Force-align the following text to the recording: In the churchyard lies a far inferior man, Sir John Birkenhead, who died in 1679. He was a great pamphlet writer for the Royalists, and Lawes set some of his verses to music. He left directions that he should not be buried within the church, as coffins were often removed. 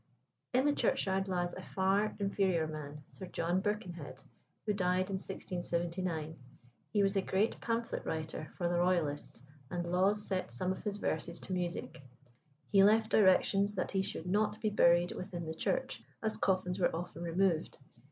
In 0.51 0.65
the 0.65 0.73
churchyard 0.73 1.27
lies 1.27 1.53
a 1.53 1.61
far 1.61 2.15
inferior 2.19 2.65
man, 2.65 3.03
Sir 3.07 3.27
John 3.27 3.59
Birkenhead, 3.61 4.23
who 4.65 4.73
died 4.73 5.11
in 5.11 5.17
1679. 5.19 6.35
He 6.91 7.03
was 7.03 7.15
a 7.15 7.21
great 7.21 7.61
pamphlet 7.61 8.03
writer 8.03 8.51
for 8.57 8.67
the 8.67 8.79
Royalists, 8.79 9.43
and 9.69 9.91
Lawes 9.91 10.25
set 10.25 10.49
some 10.51 10.71
of 10.71 10.83
his 10.83 10.97
verses 10.97 11.39
to 11.41 11.53
music. 11.53 12.01
He 12.71 12.83
left 12.83 13.11
directions 13.11 13.75
that 13.75 13.91
he 13.91 14.01
should 14.01 14.25
not 14.25 14.59
be 14.59 14.71
buried 14.71 15.11
within 15.11 15.45
the 15.45 15.53
church, 15.53 16.03
as 16.23 16.35
coffins 16.35 16.79
were 16.79 16.95
often 16.95 17.21
removed. 17.21 17.77